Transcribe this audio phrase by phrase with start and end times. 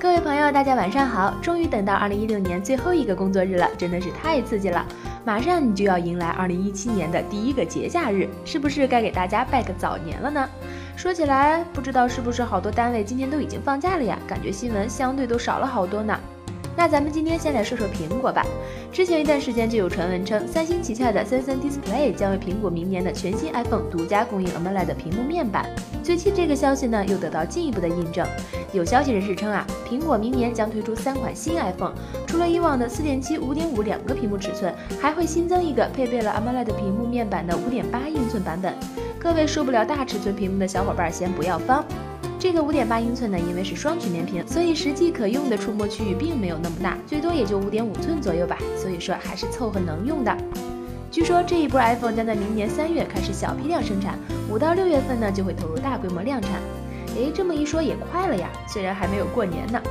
[0.00, 1.34] 各位朋友，大家晚上好！
[1.42, 4.86] 终于等到二零一六年最后一个工作日了，真的是太刺激了！
[5.24, 10.48] 马上你就要迎来二零一七年的第一个节假日，是不是该给大家拜个早年了呢？
[10.96, 14.16] 说起来，不知道是不是好多单位今天都已经放假了呀？
[14.24, 16.16] 感觉新闻相对都少了好多呢。
[16.78, 18.46] 那咱们今天先来说说苹果吧。
[18.92, 25.68] 之前一段时间就有传闻称，三星旗下的三星 Display 将为苹果明年的全新 iPhone 独家供应 AMOLED 屏幕面板。
[26.04, 28.24] 最近这个消息呢，又得到进一步的印证。
[28.72, 31.94] 有消息人士称啊，苹果明年将推出三款新 iPhone，
[32.28, 38.72] 除了以往的4.7、5.5两个屏幕尺寸，还会新增一个配备了 AMOLED 屏幕面板的5.8英寸版本。
[39.18, 41.84] 各位受不了大尺寸屏幕的小伙伴先不要慌。
[42.40, 50.36] 这个五点八英寸呢，因为是双曲面屏，所以实际可用的触摸区域并没有那么大，最多也就五点五寸左右吧，所以说还是凑合能用的。
[51.10, 54.16] 据说这一波 iPhone 将在明年三月开始小批量生产，
[54.48, 56.52] 五到六月份呢就会投入大规模量产。
[57.16, 59.82] 诶，这么一说也快了呀，虽然还没有过年呢。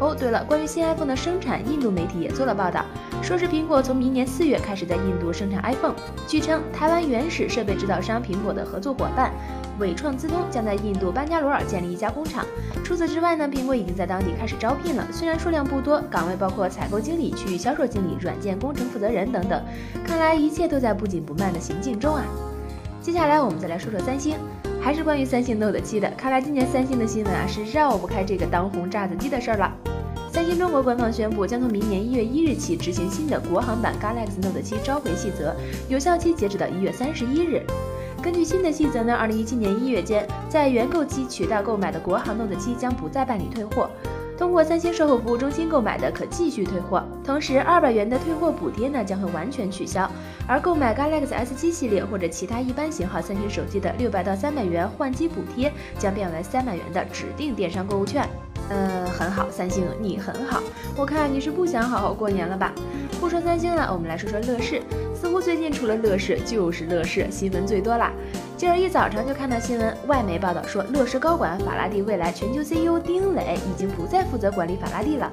[0.00, 2.84] 哦，对了，关于新 iPhone 的生产，印度媒体也做了报道，
[3.22, 5.94] 说是苹果从明年四月开始在印度生产 iPhone。
[6.26, 9.30] 据称，台湾原始设备制造商苹果的合作伙伴。
[9.78, 12.44] 伟创资通将在印度班加罗尔建立一家工厂。
[12.84, 19.62] 除此之外呢，苹果已经在当地开始招聘了，虽然数量不多，岗位包括采购经理、区域销售经理、软件工程负责人等等。
[20.04, 22.24] 看来一切都在不紧不慢的行进中啊。
[23.02, 24.36] 接下来我们再来说说三星，
[24.80, 26.10] 还是关于三星 Note 7的。
[26.16, 29.70] 看来今年三星的新闻啊是绕不开这个当红炸子鸡的事儿了。
[30.32, 35.54] 三星中国官方宣布，将从明年一月一日起执行新的国行版 Galaxy Note 7召回细则，
[35.88, 37.62] 有效期截止到一月三十一日。
[38.22, 43.90] 根据新的细则呢，二零一七年一月间，在原购机渠道购买的国行 Note 7将不再办理退货，
[44.40, 47.04] 通过三星售后服务中心购买的可继续退货。
[47.22, 50.10] 同时，二百元的退货补贴呢将会完全取消，
[50.48, 58.26] 而购买 Galaxy S7 系列或者其他一般型号三星手机的六百到三百元换机补贴将变为三百元的指定电商购物券。
[58.70, 60.62] 呃，很好，三星你很好，
[60.96, 62.72] 我看你是不想好好过年了吧？
[63.20, 64.80] 不说三星了，我们来说说乐视。
[65.14, 68.10] 似乎最近除了乐视就是乐视，新闻最多啦。
[68.60, 75.32] 今儿一早上就看到新闻，外媒报道说，乐视高管法拉第未来全球 CEO 丁磊已经不再负责管理法拉第了。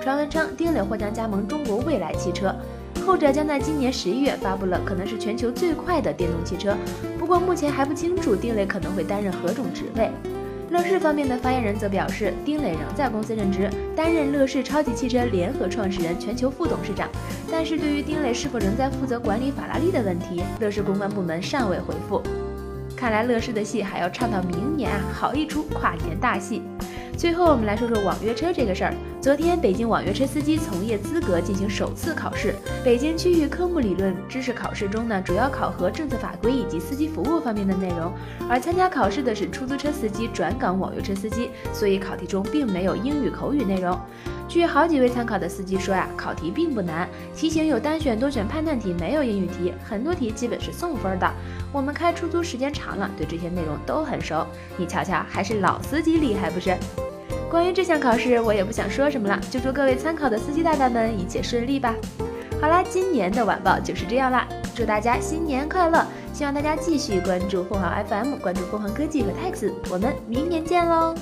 [0.00, 2.54] 传闻称，丁磊或将加盟中国未来汽车，
[3.04, 6.76] 后者将在今年十一月发布了可能是全球最快的电动汽车。
[7.18, 10.08] 不过目前还不清楚丁磊可能会担任何种职位。
[10.70, 17.08] 乐视方面的发言人则表示，丁磊仍在公司任职，担任乐视超级汽车联合创始人、全球副董事长。
[17.50, 22.22] 但是对于丁磊是否仍在负责管理法拉利的问题，乐视公关部门尚未回复。
[22.98, 26.62] 看来乐视的戏还要唱到明年啊，好一出跨年大戏。
[27.16, 28.94] 最后，我们来说说网约车这个事儿。
[29.20, 32.54] 昨天，北京网约车司机从业资格进行首次考试。
[32.84, 38.12] 北京区域科目理论知识考试中呢，主要考核政策法规以及司机服务方面的内容。
[38.48, 43.98] 而参加考试的是出租车司机转岗网约车司机，所以考题中并没有英语口语内容。
[44.48, 51.28] 据好几位参考的司机说呀，考题并不难，题型有单选、多选、判断题，没有英语题，很多题基本是送分的。
[51.72, 54.46] 我们开出租时间长了，对这些内容都很熟。
[54.76, 56.76] 你瞧瞧，还是老司机厉害不是？
[57.50, 61.94] 关于这项考试，我也不想说什么了，就祝各位参考的司机大大们一切顺利吧。
[62.60, 71.14] 好啦，今年的晚报就是这样啦，祝大家新年快乐，希望大家继续关注凤凰 FM，关注凤凰科技和 Tax，我们明年见喽。